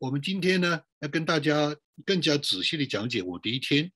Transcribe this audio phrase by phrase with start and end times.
[0.00, 3.92] 我们今天呢要跟大家更加仔细的讲解我的一天，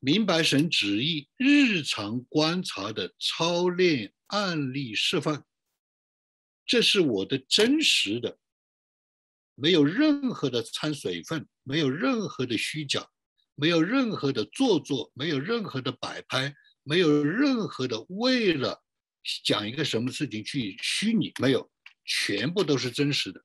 [0.00, 5.44] 明白神旨意日常观察的操练案例示范。
[6.64, 8.38] 这是我的真实的，
[9.54, 13.06] 没有任何的掺水分，没有任何的虚假，
[13.54, 18.82] 没有任何的做作，没有任何的摆拍，没有任何的为了
[19.44, 21.70] 讲一个什么事情去虚拟，没有，
[22.06, 23.44] 全部都是真实的。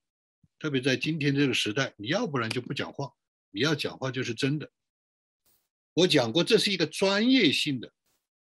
[0.60, 3.14] 特别在今天这个时代，你要不然就不讲话，
[3.52, 4.72] 你要讲话就是真的。
[5.94, 7.94] 我讲过，这是一个专业性的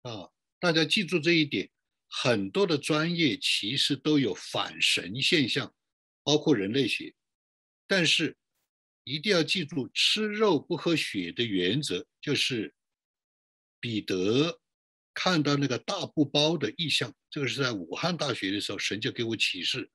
[0.02, 1.70] 啊，大家记住这一点。
[2.14, 5.74] 很多的专业其实都有反神现象，
[6.22, 7.14] 包括人类学。
[7.86, 8.36] 但是
[9.04, 12.74] 一定要记住，吃肉不喝血的原则，就是
[13.80, 14.60] 彼得
[15.14, 19.90] 看到那个大布包的意象，这个是在武汉大学的时候，神就给我启示，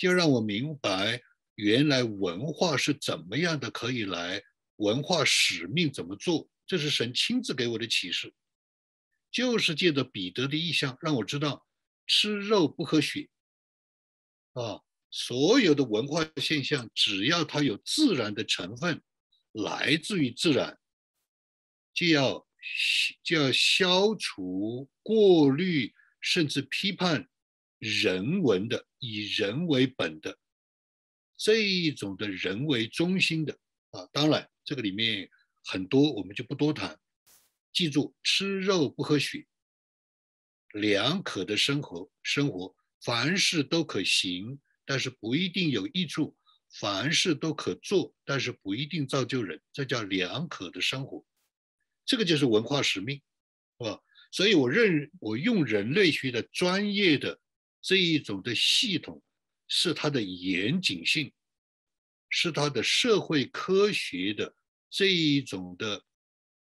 [0.00, 1.20] 就让我明白。
[1.56, 3.70] 原来文化是怎么样的？
[3.70, 4.42] 可以来
[4.76, 6.48] 文化使命怎么做？
[6.66, 8.32] 这是神亲自给我的启示，
[9.30, 11.66] 就是借着彼得的意象，让我知道
[12.06, 13.28] 吃肉不喝血
[14.54, 14.80] 啊。
[15.10, 19.02] 所有的文化现象，只要它有自然的成分，
[19.52, 20.78] 来自于自然，
[21.92, 22.48] 就要
[23.22, 27.28] 就要消除、过滤，甚至批判
[27.80, 30.38] 人文的，以人为本的。
[31.36, 33.58] 这一种的人为中心的
[33.90, 35.28] 啊，当然这个里面
[35.64, 37.00] 很多我们就不多谈。
[37.72, 39.46] 记住，吃肉不喝血，
[40.74, 46.36] 两可的生活，生活凡事都可行，但是不一定有益处；
[46.80, 49.62] 凡事都可做，但是不一定造就人。
[49.72, 51.24] 这叫两可的生活，
[52.04, 53.22] 这个就是文化使命，
[53.78, 54.02] 是吧？
[54.32, 57.40] 所以我认我用人类学的专业的
[57.80, 59.22] 这一种的系统。
[59.72, 61.32] 是它的严谨性，
[62.28, 64.52] 是它的社会科学的
[64.90, 66.04] 这一种的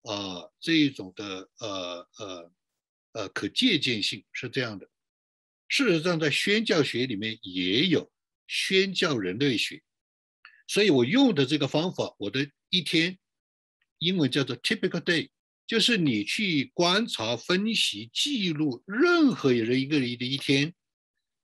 [0.02, 2.52] 啊，这一种的呃呃
[3.14, 4.90] 呃可借鉴性是这样的。
[5.70, 8.12] 事实上，在宣教学里面也有
[8.46, 9.82] 宣教人类学，
[10.68, 13.18] 所以我用的这个方法，我的一天
[14.00, 15.30] 英文叫做 typical day，
[15.66, 20.76] 就是你去观察、分析、记录任何人一个人的一天，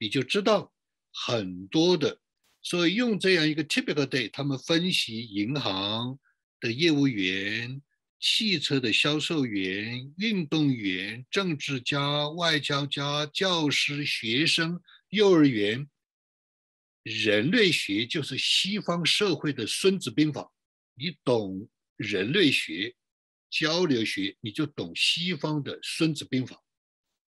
[0.03, 0.73] 你就知道。
[1.13, 2.19] 很多的，
[2.61, 6.19] 所以用这样一个 typical day，他们分析银行
[6.59, 7.81] 的业务员、
[8.19, 15.87] 汽车的销售员、运动员、政治家、外交家、教师、学生、幼儿园。
[17.03, 20.41] 人类学就是西方社会的《孙子兵法》，
[20.95, 22.95] 你懂人类学、
[23.49, 26.55] 交流学，你就懂西方的《孙子兵法》。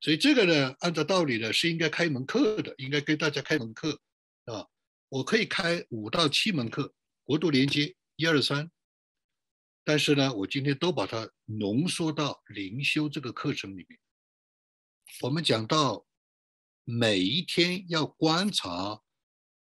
[0.01, 3.99] 所以这个呢，按照道理呢是应该开门课的，应该给大家开门课，
[4.45, 4.65] 啊，
[5.09, 6.93] 我可以开五到七门课，
[7.23, 8.71] 国度连接一二三。
[9.83, 13.99] 但是呢，我今天都把它浓缩到灵修这个课程里面。
[15.21, 16.05] 我们讲到
[16.85, 19.01] 每一天要观察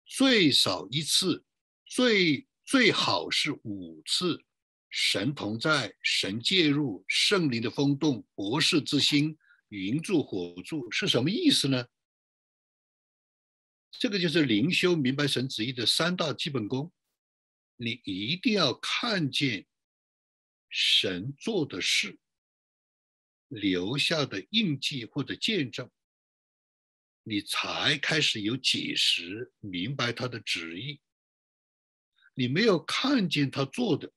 [0.06, 1.45] 最少一次，
[1.85, 4.43] 最最好是五次，
[4.89, 9.37] 神同在，神介入，圣灵的风动，博士之心。
[9.69, 11.87] 云柱火柱是什么意思呢？
[13.91, 16.93] 这个就是灵修明白神旨意的三大基本功。
[17.77, 19.67] 你一定要看见
[20.69, 22.19] 神做的事，
[23.49, 25.91] 留下的印记或者见证，
[27.23, 31.01] 你才开始有解释，明白他的旨意。
[32.35, 34.13] 你没有看见他做的，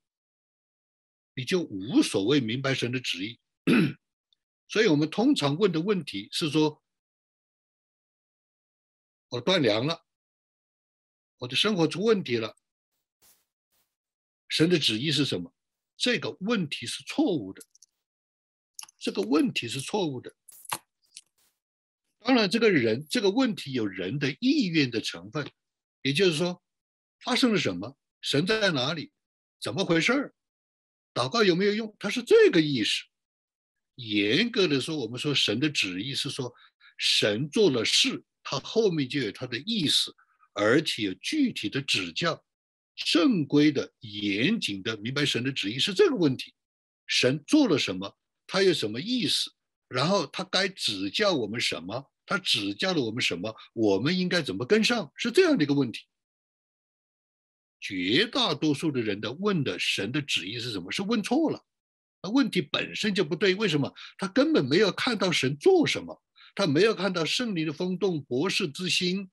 [1.36, 3.40] 你就无所谓明白神的旨意。
[4.68, 6.84] 所以我们通常问的问题是说：
[9.30, 10.06] 我断粮了，
[11.38, 12.58] 我的生活出问题了，
[14.50, 15.54] 神的旨意是什么？
[15.96, 17.64] 这个问题是错误的，
[19.00, 20.36] 这个问题是错误的。
[22.20, 25.50] 当然，这个人这个问题有人的意愿的成分，
[26.02, 26.62] 也就是说，
[27.20, 27.98] 发生了什么？
[28.22, 29.12] 神在哪里？
[29.60, 30.36] 怎么回事儿？
[31.14, 31.96] 祷告有没有用？
[31.98, 33.06] 他是这个意识。
[33.98, 36.54] 严格的说，我们说神的旨意是说，
[36.98, 40.16] 神做了事，他后面就有他的意思，
[40.54, 42.44] 而且有具体的指教，
[42.96, 46.54] 正规的、严谨的，明白神的旨意是这个问题。
[47.08, 48.16] 神做了什么？
[48.46, 49.52] 他有什么意思？
[49.88, 52.12] 然后他该指教我们什么？
[52.26, 53.56] 他指教了我们什么？
[53.74, 55.12] 我们应该怎么跟上？
[55.16, 56.02] 是这样的一个问题。
[57.80, 60.92] 绝大多数的人的问的神的旨意是什么？
[60.92, 61.64] 是问错了。
[62.22, 63.94] 那问题本身就不对，为什么？
[64.18, 66.22] 他根本没有看到神做什么，
[66.56, 69.30] 他没有看到圣灵的风动、博士之心，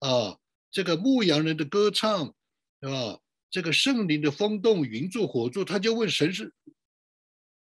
[0.00, 0.38] 啊，
[0.70, 2.34] 这个牧羊人的歌唱，
[2.80, 3.20] 是吧？
[3.50, 6.52] 这个圣灵的风动、云柱、火柱，他就问神是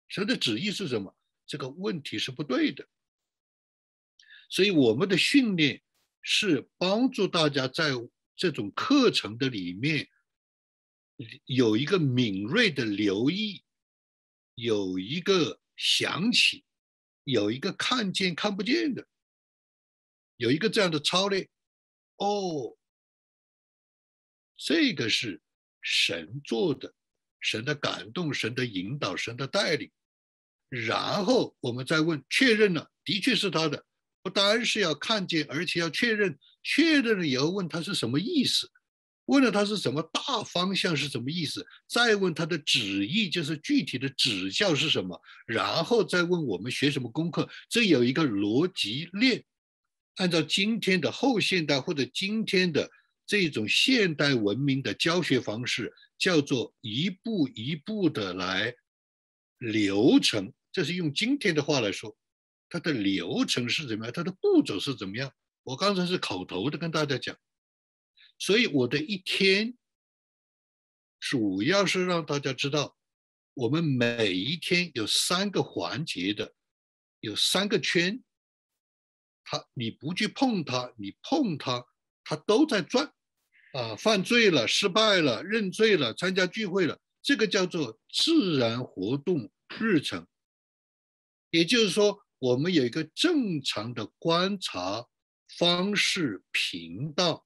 [0.07, 1.13] 神的旨意是什么？
[1.45, 2.87] 这个问题是不对的。
[4.49, 5.81] 所以我们的训练
[6.21, 7.91] 是帮助大家在
[8.37, 10.07] 这种课程的里面
[11.45, 13.63] 有一个敏锐的留意，
[14.61, 16.63] 有一个想起，
[17.23, 19.07] 有一个看见看不见的，
[20.37, 21.49] 有一个这样的操练。
[22.17, 22.77] 哦，
[24.57, 25.41] 这个是。
[25.83, 26.93] 神做的，
[27.39, 29.89] 神的感动，神的引导，神的带领，
[30.69, 33.83] 然后我们再问确认了，的确是他的，
[34.21, 38.71] 不单是要看见，而且要确认，确认了以后问他是什么意思，
[39.31, 49.43] 问了他是什么大方向是什么意思，再问他的旨意，就是具体的指教是什么，然后再问我们学什么功课，这有一个逻辑链，
[50.17, 52.91] 按照今天的后现代或者今天的。
[53.27, 58.75] 这种现代文明的教学方式叫做一步一步的来
[59.57, 62.13] 流程，这是用今天的话来说，
[62.67, 64.11] 它的流程是怎么样？
[64.13, 65.31] 它的步骤是怎么样？
[65.63, 67.33] 我刚才是口头的跟大家讲，
[68.41, 69.77] 所以我的一天
[71.19, 72.97] 主要是让大家知道，
[73.53, 76.55] 我们每一天有三个环节的，
[77.19, 78.23] 有三个圈，
[79.43, 81.85] 它你不去碰它，你碰它，
[82.23, 83.13] 它都在转。
[83.73, 90.27] 啊，犯罪了，失败了，认罪了，参加聚会了，这个叫做自然活动日程。
[91.51, 95.05] 也就是说，我们有一个正常的观察
[95.59, 97.45] 方式频道，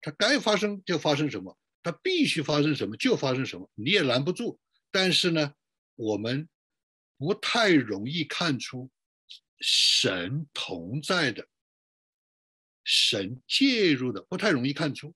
[0.00, 4.58] 它该发生就发生什么，它必须发生什么就发生什么，你也拦不住。
[4.90, 5.54] 但是呢，
[5.94, 6.48] 我们
[7.18, 8.90] 不太容易看出
[9.60, 11.48] 神同在的。
[12.88, 15.12] 神介入的不太容易看出，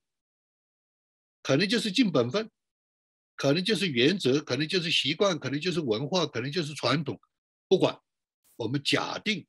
[1.41, 2.51] 可能就是尽本分，
[3.37, 7.21] 可能就是原则，可能就是习惯，可能就是文化，可能就是传统。
[7.69, 7.97] 不管，
[8.57, 9.47] 我们假定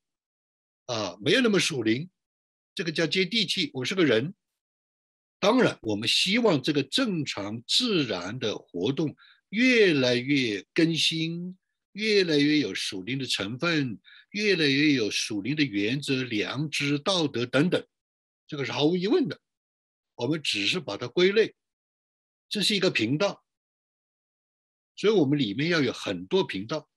[0.86, 2.12] 啊，没有那么属灵，
[2.76, 3.72] 这个叫接地气。
[3.74, 4.36] 我是个人，
[5.42, 9.16] 当然，我们希望这个正常自然的活动
[9.50, 11.58] 越来越更新，
[11.94, 14.00] 越来越有属灵的成分，
[14.30, 17.84] 越来越有属灵的原则、良知、道德等等。
[18.46, 19.42] 这个是毫无疑问的，
[20.14, 21.56] 我们只是把它归类，
[22.48, 23.44] 这是一个频道，
[24.96, 26.88] 所以我们里面要有很多频道。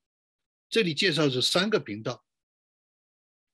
[0.68, 2.22] 这里介绍是三个频道，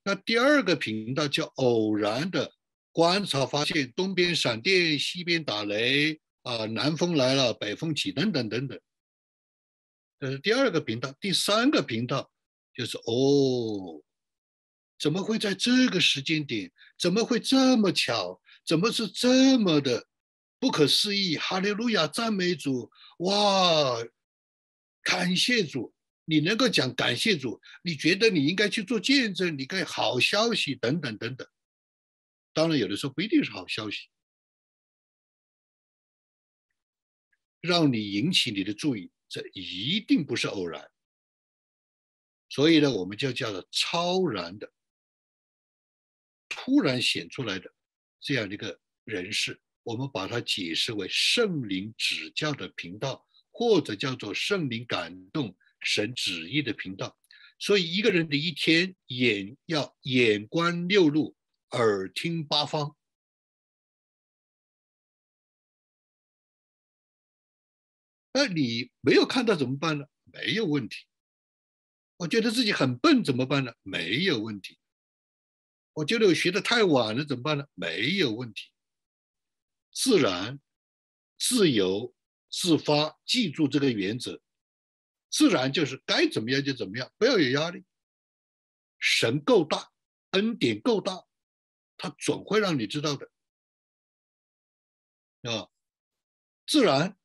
[0.02, 2.52] 那第二个频道叫偶然的
[2.92, 8.78] 观察发现，东边闪电，西边打雷啊，南风来了，北风起，等等等等。
[10.18, 12.30] 这是第二个频道，第三个频道
[12.74, 14.02] 就是哦。
[14.98, 16.70] 怎么会在这个时间点？
[16.98, 18.38] 怎么会这么巧？
[18.66, 20.06] 怎么是这么的
[20.58, 21.38] 不可思议？
[21.38, 22.90] 哈利路亚，赞美主！
[23.20, 23.96] 哇，
[25.02, 25.94] 感谢主！
[26.26, 31.48] 你能够讲感谢主，你觉得你应该去做见证，你可以好消息等等等等。
[32.52, 34.08] 当然，有的时候不一定是好消息，
[37.60, 40.90] 让你引起你的注意，这一定不是偶然。
[42.48, 44.72] 所以呢，我们就叫做超然的。
[46.48, 47.72] 突然显出来的
[48.20, 57.16] 这样的一个人士，我们把它解释为圣灵指教的频道，或者叫做圣灵感动神旨意的频道。
[57.60, 61.36] 所以一个人的一天，眼要眼观六路，
[61.70, 62.96] 耳听八方。
[68.32, 70.06] 那你没有看到怎么办呢？
[70.24, 71.06] 没有问题。
[72.18, 73.72] 我觉得自己很笨怎么办呢？
[73.82, 74.78] 没有问题。
[75.94, 77.66] 我觉得我学的太晚了，怎么办呢？
[77.74, 78.70] 没有问题，
[79.92, 80.60] 自然、
[81.38, 82.14] 自由、
[82.48, 84.40] 自发，记住这个原则。
[85.28, 87.84] 自然就是该怎么样就怎么样，不要有压力。
[88.98, 89.90] 神够大，
[90.30, 91.26] 恩典够大，
[92.00, 93.30] 他总会让你知道的。
[95.42, 95.68] 啊，
[96.66, 97.16] 自然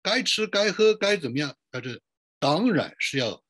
[0.00, 2.00] 该吃该喝该怎么样，但是
[2.38, 3.44] 当然是要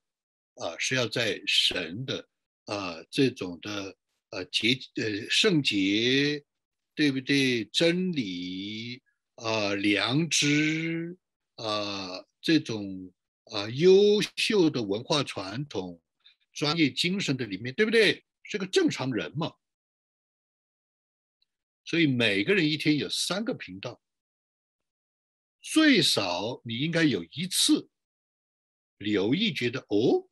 [0.54, 2.26] 啊，是要在神的
[2.64, 3.96] 啊这种的。
[4.34, 6.42] 呃，节呃圣洁，
[6.94, 7.66] 对不对？
[7.66, 9.02] 真理
[9.34, 11.18] 啊，良知
[11.56, 13.12] 啊，这种
[13.52, 13.92] 啊优
[14.36, 16.00] 秀的文化传统、
[16.54, 18.24] 专业精神的里面，对不对？
[18.44, 19.52] 是个正常人嘛。
[21.84, 24.00] 所以每个人一天有三个频道，
[25.60, 27.88] 最少你应该有一次
[28.98, 30.28] 留意，觉得哦，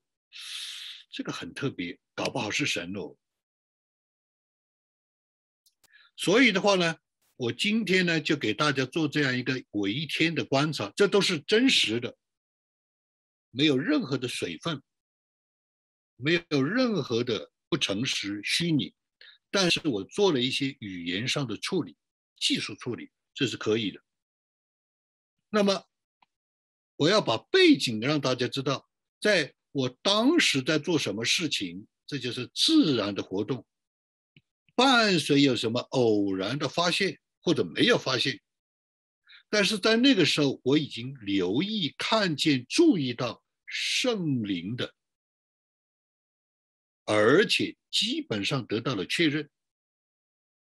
[1.10, 3.16] 这个很特别，搞不好是神哦。
[6.16, 6.96] 所以的话呢，
[7.36, 12.16] 我今天呢就给大家做这样一个我一天的观察，这都是真实的，
[13.50, 14.82] 没有任何的水分，
[16.16, 18.94] 没有任何的不诚实、虚拟，
[19.50, 21.96] 但是我做了一些语言上的处理、
[22.36, 24.00] 技术处理，这是可以的。
[25.48, 25.84] 那么
[26.96, 28.88] 我要把背景让大家知道，
[29.20, 33.66] 在我当时在做什么事情，这就是自然的活动，
[34.74, 37.18] 伴随有什么偶然的发现。
[37.42, 38.38] 或者没有发现，
[39.48, 44.94] 但是在那个时候，我已经留意、看见、注意到圣灵的，
[47.10, 49.50] 而且基本上得到了确认。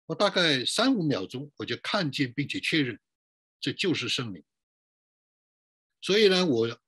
[0.06, 2.98] 我大概三五秒钟，我就看见并且确认，
[3.60, 4.42] 这就是圣灵。
[6.00, 6.80] 所以呢，我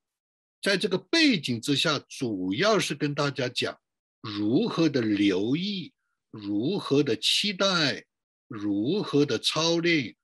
[0.63, 3.79] 在这个背景之下，主要是跟大家讲
[4.23, 5.93] 如何的留意，
[6.31, 8.07] 如何的期待。
[8.53, 10.17] 如何的操练、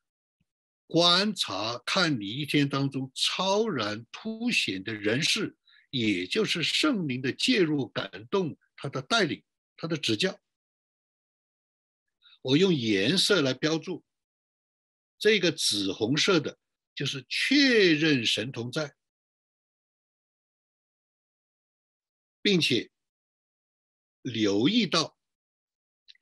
[0.88, 5.56] 观察、看你一天当中超然凸显的人事，
[5.90, 9.42] 也就是圣灵的介入、感动、他的带领、
[9.76, 10.40] 他的指教。
[12.42, 14.04] 我用颜色来标注，
[15.18, 16.58] 这个紫红色的，
[16.94, 18.94] 就是确认神同在，
[22.40, 22.90] 并且
[24.22, 25.18] 留意到、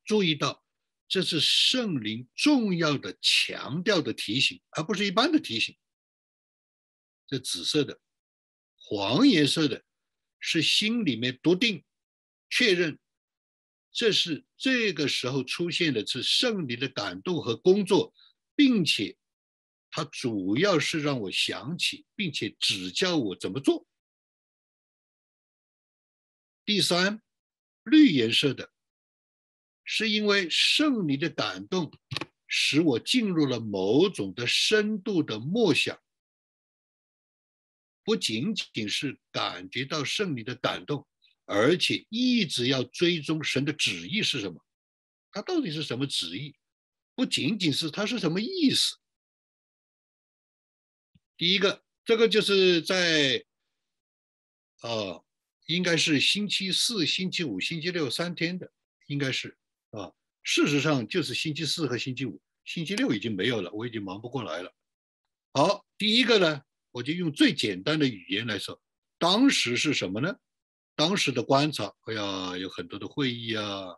[0.04, 0.62] 注意到。
[1.06, 5.76] 这是圣灵重要的强调的提醒，而不是一般的提醒。
[7.26, 8.00] 这紫色的、
[8.74, 9.84] 黄颜色的，
[10.40, 11.84] 是心里面笃定、
[12.56, 13.00] 确认，
[13.90, 18.14] 这是这个时候出现的是圣灵的感动和工作，
[18.54, 19.18] 并且
[19.90, 23.88] 它主要是让我想起，并且指教我怎么做。
[26.64, 27.20] 第三，
[27.82, 28.70] 绿颜色的。
[29.82, 31.92] 是因为圣灵的感动，
[32.46, 36.00] 使我进入了某种的深度的默想，
[38.04, 41.04] 不仅仅是感觉到圣灵的感动，
[41.44, 44.64] 而且一直要追踪神的旨意是什么，
[45.30, 46.54] 他到底是什么旨意，
[47.14, 48.96] 不仅仅是他是什么意思。
[51.36, 53.44] 第一个，这个就是在，
[54.80, 55.22] 啊，
[55.66, 58.72] 应该是星期四、星期五、星期六三天的，
[59.08, 59.58] 应该是。
[59.90, 64.72] 啊，事实上就是星期四和星期五，星期六已经没有了，我已经忙不过来了。
[65.52, 68.80] 好，第一个呢，我就用最简单的语言来说，
[69.18, 70.36] 当时是什么呢？
[70.96, 73.96] 当时的观察，哎呀，有很多的会议啊，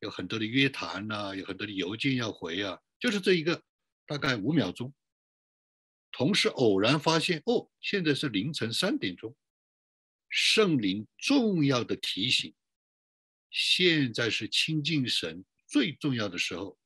[0.00, 3.62] 有很多的约谈呐，有很多的邮件要回啊，就是这一个，
[4.06, 4.94] 大概五秒钟。
[6.10, 9.36] 同时偶然发现，哦，现在是凌晨三点钟，
[10.30, 12.54] 圣灵重要的提醒。
[13.50, 16.78] 现在是亲近神最重要的时候，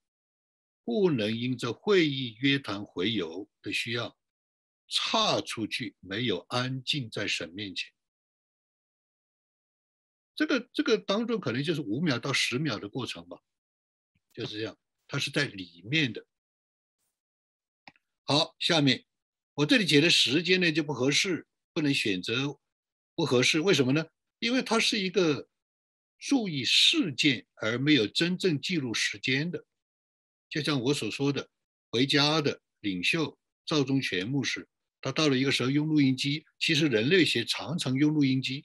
[0.84, 4.16] 不能因着会议约谈回游的需要，
[4.88, 7.92] 岔出去，没有安静在神面前。
[10.34, 13.40] 这个这个当中可能就是五秒到十秒的过程吧，
[14.32, 16.26] 就是这样，它是在里面的。
[18.24, 19.04] 好，下面
[19.54, 22.58] 我这里写的时间呢就不合适，不能选择
[23.14, 24.06] 不合适，为什么呢？
[24.38, 25.48] 因为它是一个。
[26.24, 29.66] 注意事件而没有真正记录时间的，
[30.48, 31.50] 就像我所说的，
[31.90, 33.36] 回家的领袖
[33.66, 34.68] 赵忠全牧师，
[35.00, 36.46] 他到了一个时候用录音机。
[36.60, 38.64] 其实人类学常常用录音机。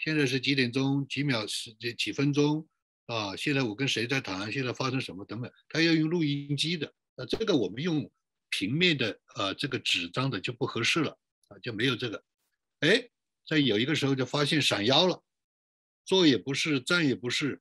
[0.00, 1.06] 现在是几点钟？
[1.06, 1.94] 几秒时间？
[1.96, 2.66] 几分钟？
[3.06, 4.50] 啊，现在我跟谁在谈？
[4.50, 5.24] 现在发生什么？
[5.26, 6.92] 等等，他要用录音机的。
[7.16, 8.10] 那这个我们用
[8.48, 12.24] 平面的啊，这个纸张的就不合适了啊，就没有这个。
[12.80, 13.10] 哎，
[13.46, 15.22] 在有一个时候就发现闪腰了。
[16.06, 17.60] 坐也不是，站也不是，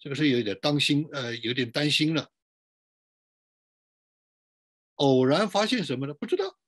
[0.00, 2.30] 这个是有点当心，呃，有点担心了。
[4.96, 6.12] 偶然发现什么呢？
[6.12, 6.58] 不知道，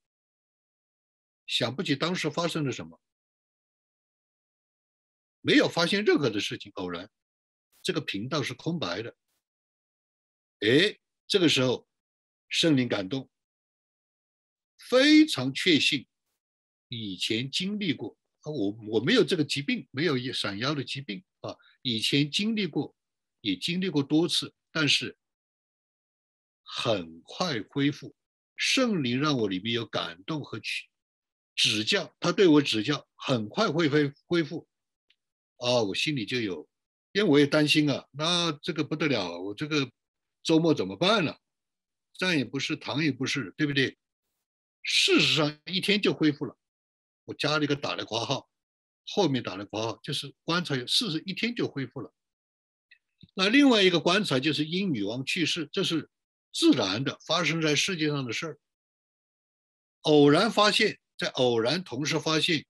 [1.47, 2.99] 想不起当时发生了什么，
[5.43, 6.73] 没有发现任何的事情。
[6.77, 7.11] 偶然，
[7.83, 9.15] 这个频道是空白的。
[10.61, 11.87] 哎，这个时候，
[12.49, 13.29] 圣灵感动，
[14.79, 16.07] 非常确信
[16.89, 18.17] 以前经历过。
[18.43, 21.57] 啊，我我没有这个疾病，没有一闪腰的疾病啊。
[21.83, 22.95] 以前经历过，
[23.41, 25.17] 也经历过多次，但是
[26.65, 28.15] 很快恢复。
[28.57, 30.85] 圣灵让我里面有感动和指
[31.55, 34.69] 指教，他对我指教，很快会恢恢复。
[35.63, 36.69] 啊，我心里就有，
[37.13, 39.89] 因为我也担心啊，那这个不得了，我这个
[40.43, 41.37] 周末怎么办呢？
[42.19, 43.97] 站也不是，躺也不是，对不对？
[44.83, 46.57] 事实上，一天就恢复了。
[47.25, 48.51] 我加了一个打了括号，
[49.07, 52.13] 后面打了括号，就是观察事实一天就恢复了。
[53.35, 56.11] 那另外一个观察就是英女王去世，这是
[56.53, 58.59] 自然的发生在世界上的事儿。
[60.01, 62.67] 偶然发现，在偶然同时发现，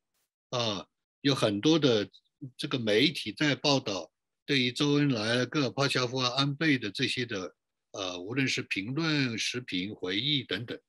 [0.50, 0.87] 啊，
[1.22, 2.11] 有很多的
[2.56, 4.11] 这个媒体在报道
[4.44, 7.54] 对于周恩来、戈尔巴乔夫啊、安倍的这些的，
[7.92, 10.80] 呃，无论是评论、视频、回忆等等，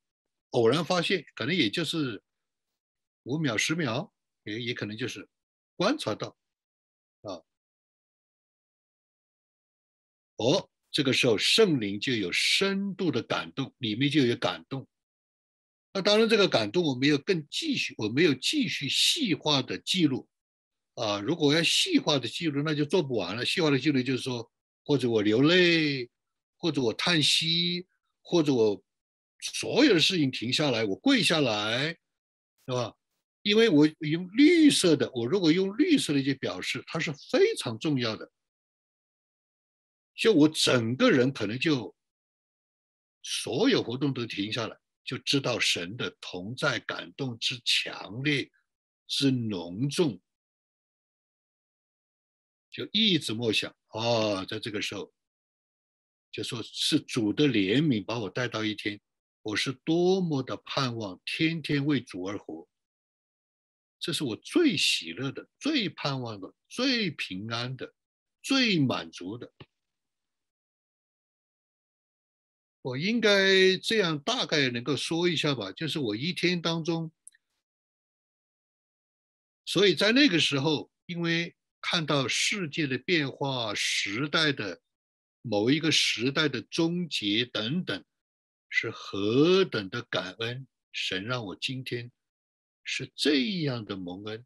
[0.51, 2.22] 偶然发现，可能也就是
[3.24, 4.12] 五秒、十秒，
[4.43, 5.29] 也也可能就是
[5.75, 6.36] 观察到，
[7.22, 7.41] 啊，
[10.38, 14.88] 哦，这个时候圣灵就有深度的感动，里面就有感动。
[15.93, 20.27] 那当然，这个感动我没有更继续，我没有继续细化的记录，
[20.95, 23.45] 啊，如果要细化的记录，那就做不完了。
[23.45, 24.51] 细化的记录就是说，
[24.83, 26.09] 或者我流泪，
[26.57, 27.88] 或者我叹息，
[28.21, 28.83] 或者我
[29.39, 31.88] 所有的事情停下来，我跪下来，
[32.67, 32.93] 是吧？
[33.41, 38.31] 因为我用绿色的，我如果用绿色的去表示，它是非常重要的，
[40.15, 41.93] 就我整个人可能就
[43.21, 44.77] 所有活动都停下来。
[45.05, 48.50] 就知道神的同在感动之强烈
[49.05, 50.17] 之浓重，
[52.74, 55.13] 就一直默想啊，在这个时候，
[56.32, 59.00] 就说是主的怜悯把我带到一天，
[59.44, 62.68] 我是多么的盼望天天为主而活，
[64.00, 67.94] 这是我最喜乐的、最盼望的、最平安的、
[68.42, 69.53] 最满足的。
[72.82, 77.12] 我应该这样大概能够说一下吧，就是我一天当中，
[79.63, 84.81] 所以在那个时候，因为看到世界的变化、时代的
[85.41, 88.05] 某一个时代的终结等等，
[88.69, 90.65] 是何等的感恩！
[90.93, 92.11] 神让我今天
[92.85, 94.45] 是这样的蒙恩，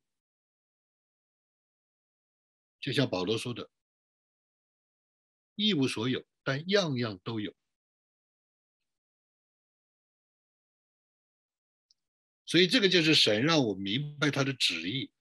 [2.80, 3.70] 就像保罗说的
[5.54, 7.54] ：“一无所有，但样样都有。”
[12.48, 15.12] 所以这个就是神让我明白他的旨意，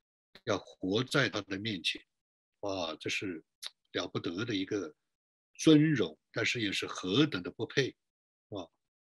[0.44, 2.05] 要活在他的面前，
[2.66, 3.44] 哇，这是
[3.92, 4.94] 了不得的一个
[5.54, 7.94] 尊荣，但是也是何等的不配，
[8.48, 8.66] 啊！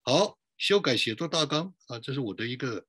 [0.02, 2.86] 好，修改写作大纲啊，这是我的一个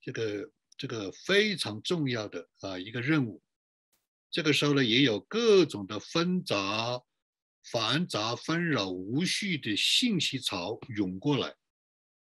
[0.00, 3.42] 这个这个非常重要的啊一个任务。
[4.30, 7.02] 这个时候呢，也有各种的纷杂、
[7.72, 11.56] 繁杂、纷扰、无序的信息潮涌过来，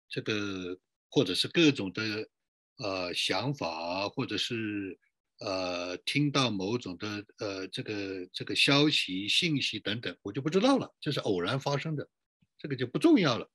[0.08, 0.78] 这个。
[1.08, 2.28] 或者是各种的
[2.76, 4.98] 呃想法，或者是
[5.38, 12.08] 呃听到某种的呃这个这个消息信息等等，我就不知道了，这是偶然发生的，
[12.58, 13.50] 这个就不重要了，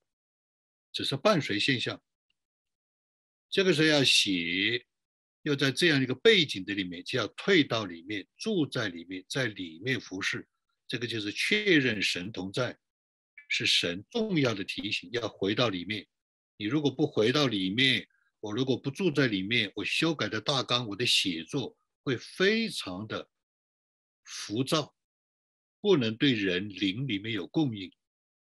[0.91, 2.01] 只是伴随现象。
[3.49, 4.85] 这个时候要写，
[5.41, 10.47] 要在这样一个背景的里面，就要退到里面，住在里面，在里面服侍，
[10.87, 12.77] 这个就是确认神同在，
[13.49, 16.07] 是神重要的提醒，要回到里面。
[16.55, 18.07] 你如果不回到里面，
[18.41, 23.29] 我如果不住在里面，我修改的大纲，我的写作会非常的
[24.23, 24.95] 浮躁，
[25.79, 27.91] 不能对人灵里面有供应。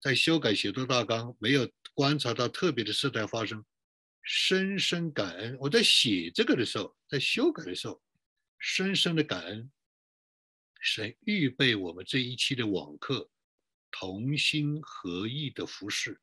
[0.00, 3.64] 在修改写作大纲，没有观察到特别的事态发生，
[4.22, 5.56] 深深感恩。
[5.60, 8.02] 我在写这个的时候，在修改的时候，
[8.58, 9.70] 深深的感恩，
[10.80, 13.30] 神预备我们这一期的网课，
[13.90, 16.18] 同心合意的服饰。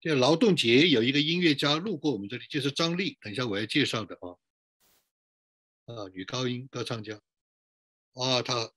[0.00, 3.18] 这劳动节有一个音乐家路过我们这里，就是张丽。
[3.20, 4.32] 等一下我要介绍的啊，
[5.94, 7.20] 啊，女高音歌唱家，
[8.14, 8.72] 啊，她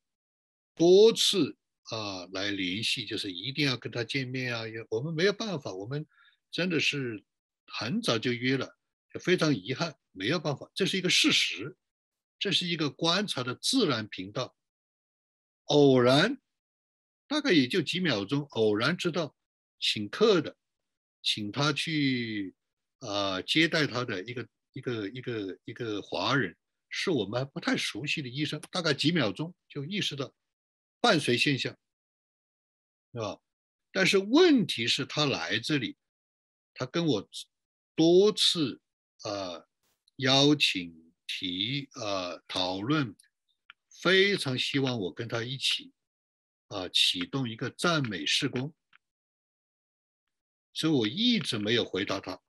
[0.75, 4.67] 多次啊来联系，就是一定要跟她见面啊。
[4.67, 6.05] 也我们没有办法，我们
[6.51, 7.23] 真的是
[7.67, 8.77] 很早就约了，
[9.21, 11.77] 非常遗憾，没有办法，这是一个事实，
[12.37, 14.57] 这是一个观察的自然频道。
[15.67, 16.41] 偶然，
[17.27, 19.37] 大概也就几秒钟，偶然知道
[19.79, 20.57] 请客的。
[21.23, 22.53] 请他去，
[22.99, 26.55] 啊，接待他的一个一个一个一个华人，
[26.89, 30.31] 是我们不太熟悉的医生，大概几秒钟就意识到
[30.99, 31.75] 伴随现象，
[33.13, 33.39] 是吧？
[33.91, 35.97] 但是问题是，他来这里，
[36.73, 37.29] 他跟我
[37.95, 38.81] 多次
[39.21, 39.65] 啊
[40.17, 43.15] 邀请提啊讨论，
[44.01, 45.93] 非常希望我跟他一起
[46.67, 48.73] 啊启动一个赞美施工。
[50.73, 52.41] 所以我一直没有回答他。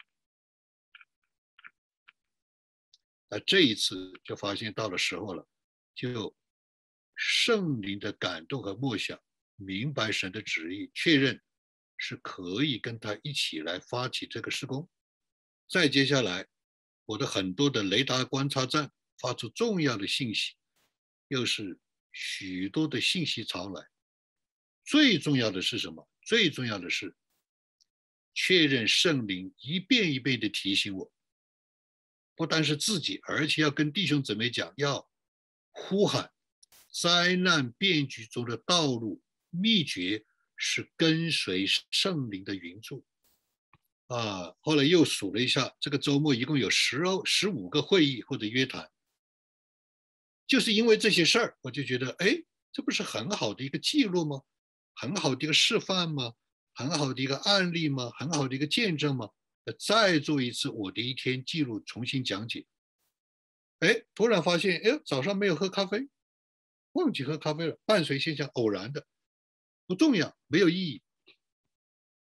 [3.29, 5.49] 那这一次就发现到了时候了，
[5.95, 6.37] 就
[7.15, 9.21] 圣灵的感动和默想，
[9.57, 11.43] 明白神的旨意，确认
[11.97, 14.89] 是可以跟他一起来发起这个施工。
[15.69, 16.47] 再接下来，
[17.07, 20.55] 我的很多的雷达观察站发出重要的信息，
[21.29, 21.79] 又是
[22.13, 23.89] 许多的信息潮来。
[24.85, 26.09] 最重要的是什么？
[26.23, 27.17] 最重要的是
[28.35, 31.12] 确认圣灵一遍一遍的提醒我，
[32.35, 35.09] 不单是自己，而且要跟弟兄姊妹讲，要
[35.70, 36.33] 呼喊
[36.92, 40.25] 灾难变局中的道路秘诀
[40.57, 43.07] 是跟随圣灵的云柱。
[44.09, 48.90] 啊，后来又数了一下，这个周末一共有十十五个会议或者约谈，
[50.47, 54.42] 就是因为这些事儿，我就觉得，哎，这不是很好的一个记录吗？
[54.94, 56.35] 很好的一个示范吗？
[56.75, 58.11] 很好的一个案例吗？
[58.19, 59.31] 很好的一个见证吗？
[59.79, 62.67] 再做一次我的一天记录，重新讲解。
[63.79, 66.09] 哎，突然发现，哎，早上没有喝咖啡，
[66.93, 69.07] 忘记喝咖啡了，伴随现象，偶然的，
[69.87, 71.03] 不重要，没有意义。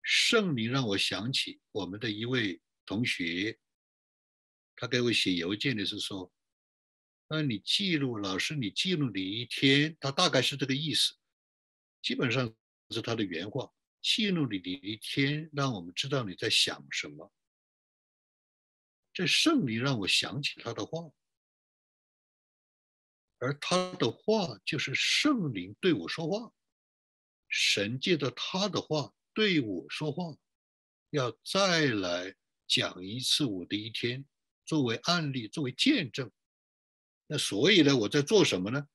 [0.03, 3.59] 圣灵让我想起我们的一位同学，
[4.75, 6.33] 他给我写邮件的是说
[7.29, 11.15] ：“那你记录，老师，你记录你一天，他大概是这个意思，
[12.01, 12.55] 基本上
[12.91, 13.71] 是他的原话。
[14.09, 17.31] 记录你的一天，让我们知道你在想什么。
[19.13, 21.13] 这圣灵让我想起他的话，
[23.37, 26.55] 而他的话就是圣灵对我说话，
[27.49, 30.37] 神借着他的话。”对我说话，
[31.11, 32.35] 要再来
[32.67, 34.27] 讲一次我的一天，
[34.65, 36.33] 作为案例，作为见证。
[37.29, 38.89] 那所以呢，我在做什么呢？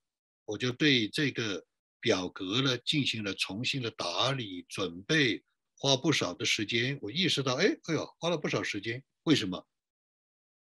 [0.43, 1.65] 我就对这个
[2.03, 5.41] 表格呢进行了重新的打理准备，
[5.77, 6.99] 花不少的时间。
[7.01, 9.01] 我意识到，哎，哎呦，花了不少时间。
[9.23, 9.65] 为什么？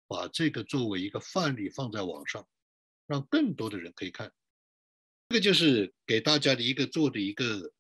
[0.08, 2.48] 把这个作为一个范例放在网上，
[3.06, 4.32] 让更多的人可以看。
[5.28, 7.74] 这个就是给大家的一个做的一个。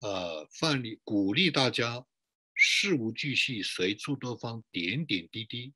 [0.00, 2.06] 呃，范例鼓励大家
[2.54, 5.74] 事无巨细，随处多方，点点滴滴。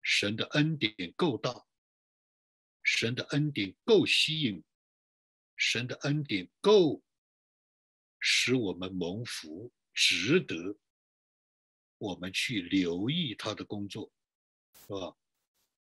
[0.00, 1.66] 神的恩典够大，
[2.82, 4.64] 神的恩典够吸引，
[5.60, 7.02] 神的恩典够
[8.18, 10.78] 使我们蒙福，值得
[11.98, 14.10] 我们去留意他的工作，
[14.86, 15.14] 是吧？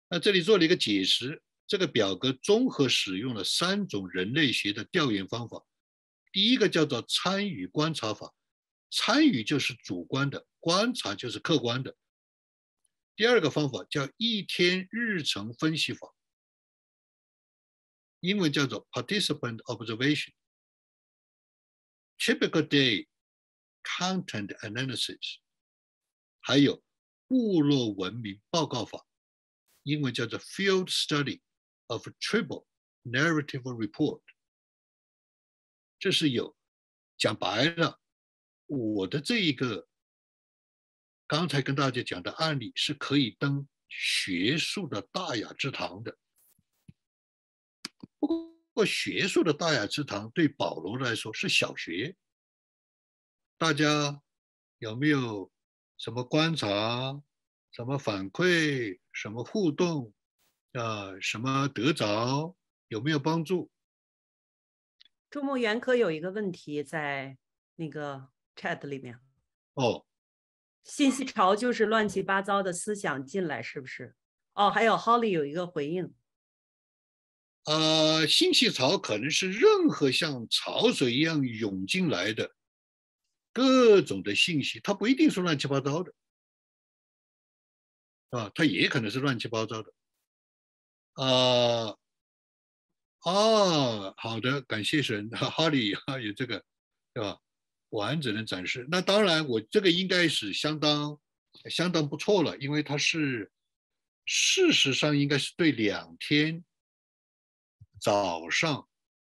[0.08, 5.64] 那这里做了一个解释，这个表格综合使用了三种人类学的调研方法。
[6.32, 8.34] 第一个叫做参与观察法，
[8.90, 11.96] 参与就是主观的，观察就是客观的。
[13.14, 16.12] 第二个方法叫一天日程分析法，
[18.22, 20.32] 英文叫做 participant observation。
[22.18, 23.08] typical day
[23.82, 25.38] content analysis，
[26.40, 26.84] 还有
[27.26, 29.04] 部落文明报告法，
[29.82, 31.40] 英文叫做 field study
[31.88, 32.64] of tribal
[33.02, 34.22] narrative report。
[35.98, 36.56] 这是有，
[37.18, 38.00] 讲白了，
[38.66, 39.88] 我的这一个
[41.26, 46.16] 刚才跟大家讲的案例是可以登学术的大雅之堂的。
[48.74, 52.16] 不过学术的大雅之堂对保罗来说是小学。
[53.58, 54.22] 大家
[54.78, 55.52] 有没有
[55.98, 57.22] 什么观察、
[57.70, 60.14] 什么反馈、什么互动
[60.72, 61.12] 啊？
[61.20, 62.56] 什么得着？
[62.88, 63.70] 有没有帮助？
[65.30, 67.38] 周末元科有一个问题在
[67.76, 69.18] 那个 chat 里面
[69.74, 70.06] 哦，
[70.82, 74.14] 信息潮就是乱七八糟的思想进来，是不是？
[74.54, 76.14] 哦，还有 Holly 有一个回应，
[77.64, 82.54] 呃，信息潮可能是任何像潮水一样涌进来的
[83.52, 86.12] 各种的信息，它不一定是乱七八糟的，
[88.30, 89.92] 啊，它也可能是乱七八糟的，
[91.14, 91.96] 啊。
[93.24, 96.64] 哦，好的，感谢神，哈利哈有这个，
[97.14, 97.38] 对吧？
[97.90, 98.84] 完整的展示。
[98.90, 101.20] 那当然，我这个应该是相当
[101.70, 103.52] 相当不错了，因为它是
[104.26, 106.64] 事实上应该是对两天
[108.02, 108.88] 早上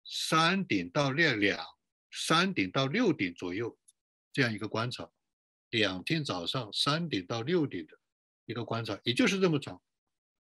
[0.04, 1.66] 三点到六两
[2.12, 3.78] 三点到六点左右
[4.34, 5.10] 这样一个观察，
[5.70, 7.98] 两天早上三点到六点的
[8.46, 9.82] 一个观察，也就是这么长。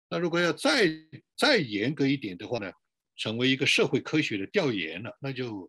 [0.09, 0.89] 那如果要再
[1.37, 2.73] 再严格一点的话呢？
[3.21, 5.69] 成为一个社会科学的调研了，那就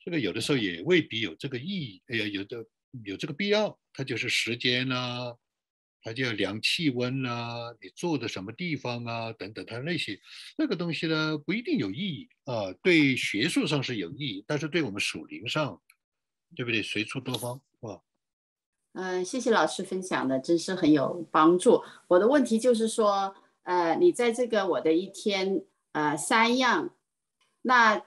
[0.00, 2.02] 这个有的时候也未必有这个意义。
[2.08, 2.66] 哎呀，有的
[3.04, 5.36] 有这个必要，它就是时间呐，
[6.02, 10.18] 它就要量气温呐，你坐的什么地方啊，等等，它那些
[10.56, 12.72] 那个东西呢，不一定有意义啊。
[12.82, 15.80] 对学术上是有意义，但是对我们属灵上，
[16.54, 16.82] 对不对？
[16.82, 18.00] 随处多方是吧。
[18.92, 21.82] 嗯，谢谢老师分享的，真是很有帮助。
[22.08, 25.64] 我的问题就是说，呃，你在这个我的一天。
[25.92, 26.94] 呃，三样，
[27.62, 28.04] 那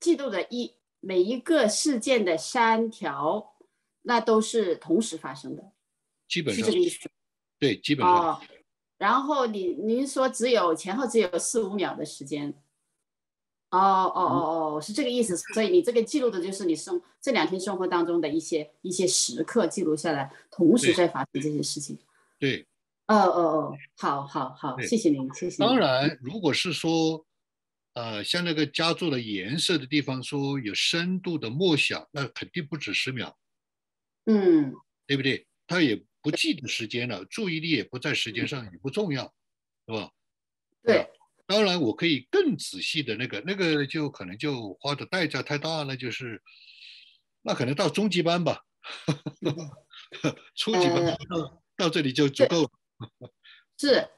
[0.00, 3.54] 季度的一每一个事件的三条，
[4.02, 5.72] 那都是同时发生的，
[6.28, 7.08] 基本上是这个意思。
[7.60, 8.12] 对，基本上。
[8.12, 8.40] 哦，
[8.98, 12.52] 然后你您说只有前后只有四五秒的时间，
[13.70, 15.36] 哦哦哦哦，是这个意思。
[15.54, 21.98] 所以你这个记录的就是你生这两天生活当中的一些一些时刻记录下来，同时在发生这些事情。
[22.38, 22.66] 对，
[23.06, 25.68] 哦哦哦，好好好，谢谢您，谢谢您。
[25.68, 27.26] 当然，如果是说，
[27.92, 33.36] 呃，像那个加注了颜色的地方说有深度的默想，那肯定不止十秒，
[34.26, 34.74] 嗯
[35.06, 35.46] 对不对？
[35.66, 39.32] 它也不记得时间了，注意力也不在时间上，也不重要，
[39.86, 40.10] 是吧？
[40.82, 41.08] 对，
[41.46, 46.42] 当然，我可以更仔细的那个，那个就可能就花的代价太大了，就是
[47.42, 48.64] 那可能到中级班吧，
[50.54, 52.70] 初级班呃到到这里就足够了。
[53.78, 54.08] 是。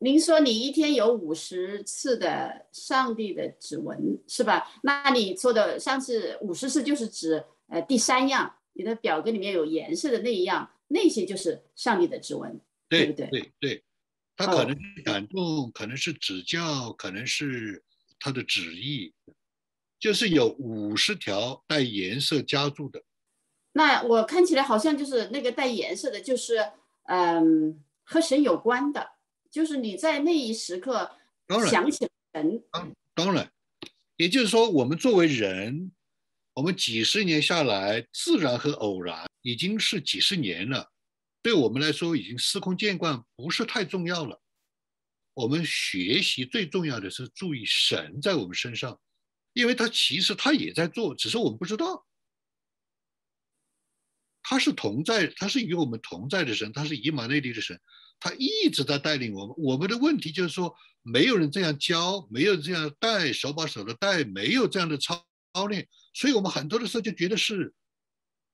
[0.00, 4.70] 您说你一天有五十次的上帝的指纹是吧？
[4.82, 12.60] 那你说的上次五十次就是指呃第三样，你的表格里面有颜色的那一样，那些就是上帝的指纹。
[12.88, 13.84] 对对不对对对，
[14.36, 17.82] 他哦可能是感动，可能是指教，可能是
[18.20, 19.14] 他的旨意，
[19.98, 23.02] 就是有五十条带颜色加注的。
[23.72, 26.58] 那我看起来好像就是那个带颜色的，就是
[27.04, 29.12] 嗯和神有关的，
[29.50, 31.10] 就是你在那一时刻
[31.70, 32.62] 想起了神，
[33.14, 33.50] 当然，
[34.16, 35.90] 也就是说，我们作为人，
[36.54, 40.92] 我们几十年下来，自然和偶然已经是几十年了，
[41.42, 44.40] 对我们来说已经司空见惯，不是太重要了。
[45.34, 49.00] 我们学习最重要的是注意神在我们身上，
[49.54, 52.06] 因为他其实他也在做，只是我们不知道。
[54.42, 57.80] 他是同在，他是与我们同在的神，他是以马内利的神，
[58.20, 59.54] 他一直在带领我们。
[59.56, 67.72] 我们的问题就是说，没有人这样教，没有这样带，手把手的带，没有这样的操操练，所以我们很多的时候就觉得是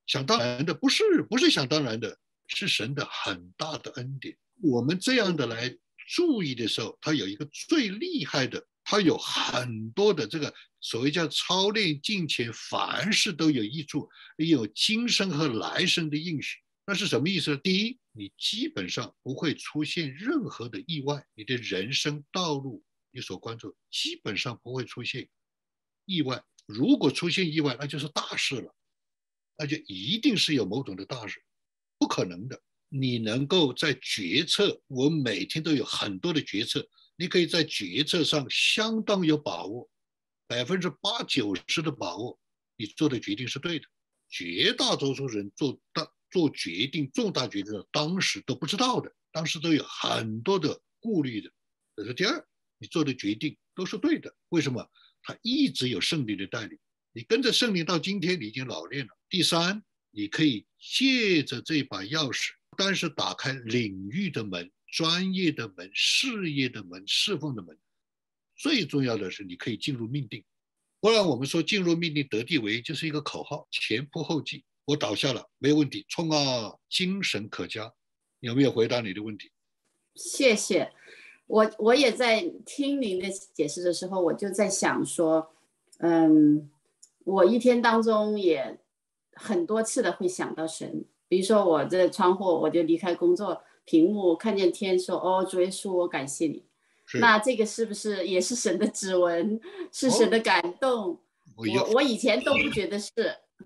[0.07, 4.37] 想当然的，不是不是想当然的，是神的很大的恩典。
[4.63, 5.77] 我们这样的来
[6.09, 16.57] 注意的时候，他有一个最厉害的，他有很多的这个所谓叫操练进前，凡事都有益处，有今生和来生的应许。
[16.87, 17.57] 那是什么意思呢？
[17.59, 25.29] 第一，你基本上不会出现任何的意外，你的人生道路你所关注基本上不会出现
[26.07, 26.43] 意外。
[26.69, 28.75] 如果出现意外，那就是大事了，
[29.57, 31.43] 那就一定是有某种的大事，
[31.99, 32.63] 不可能的。
[32.91, 39.89] 你能够在决策，我每天都有很多的决策，你可以在决策上相当有把握，
[40.47, 42.39] 百分之八九十的把握，
[42.77, 43.87] 你做的决定是对的。
[44.29, 51.51] 绝大多数人做大做决定、重大决定的，当时都不知道的，当时都有很多的顾虑的。
[51.97, 54.87] 这是第二，你做的决定都是对的，为什么？
[55.23, 56.79] 他一直有圣灵的带领，
[57.13, 59.17] 你跟着圣灵到今天，你已经老练了。
[59.29, 67.79] 第三，你可以借着这把钥匙，但是打开领域的门、专业的门、事业的门、侍奉的门。
[68.57, 70.45] 最重要的是，你可以进入命定。
[71.01, 74.65] 不然我们说进入命定得地为就是一个口号，前仆后继。
[74.85, 77.93] 我倒下了，没有问题，冲啊，精神可嘉。
[78.41, 79.51] 有没有回答你的问题？
[80.15, 80.91] 谢谢。
[81.49, 85.51] 我我也在听您的解释的时候，我就在想说，
[85.99, 86.71] 嗯，
[87.25, 88.79] 我一天当中也
[89.33, 96.65] 很多次的会想到神，比如说我这窗户，我就离开工作，屏幕看见天说，哦，主耶稣，我感谢你。
[97.19, 99.59] 那这个是不是也是神的指纹，
[99.91, 101.19] 是神的感动？
[101.57, 103.11] 我我以前都不觉得是，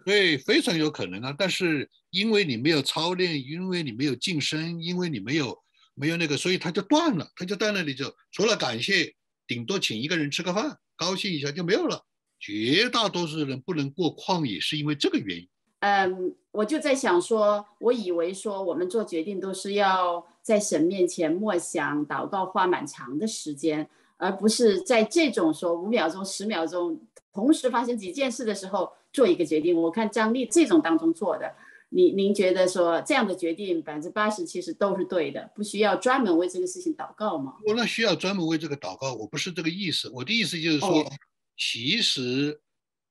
[0.06, 1.34] 对，非常有可能啊。
[1.36, 5.58] 但是因为你没有操练，因为你没有晋升，因为你没有
[5.94, 9.14] 没有那个，所以他就断了，他就在那里就除了感谢，
[9.46, 12.05] 顶多请一个人吃个饭，高兴一下就没有了。
[12.40, 15.48] 绝大多数人不能过旷野，是因为这个原因。
[15.81, 27.00] 嗯，我就在想说，我以为说我们做决定都是要在神面前默想、祷告，花蛮长的时间，而不是在这种说五秒钟、十秒钟
[27.33, 29.76] 同时发生几件事的时候做一个决定。
[29.76, 31.52] 我看张丽这种当中做的，
[31.94, 37.57] 您您觉得说这样的决定百分之八十其实都是对的，不需要专门为这个事情祷告吗？
[37.66, 40.09] 我那需要专门为这个祷告，我不是这个意思。
[40.09, 41.12] 我的意思就是说，哦
[41.59, 42.59] 其实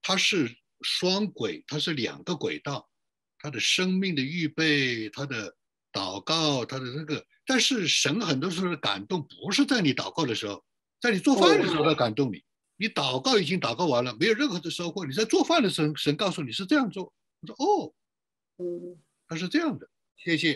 [0.02, 0.50] 它是
[0.82, 2.89] 双轨，它是两个轨道，
[3.38, 5.56] 它的生命的预备，它的
[5.94, 7.24] 祷告，它的这个。
[7.46, 10.63] 但是神很多时候的感动不是在你祷告的时候，
[11.00, 12.44] 在你做饭的时候他感动你。
[12.78, 15.06] 你祷告已经祷告完了，没有任何的收获。
[15.06, 17.13] 你在做饭的时候，神告诉你是这样做。
[17.41, 17.94] 我说哦，
[18.62, 18.97] 嗯。
[19.28, 19.88] 他是这样的。
[20.17, 20.50] 谢谢。